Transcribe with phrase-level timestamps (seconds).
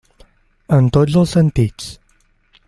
[0.77, 1.93] En tots els sentits.